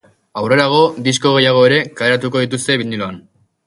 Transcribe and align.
Aurrerago, 0.39 0.79
disko 1.09 1.35
gehiago 1.37 1.63
ere 1.69 1.79
kaleratuko 2.01 2.45
dituzte 2.47 2.83
biniloan. 2.85 3.27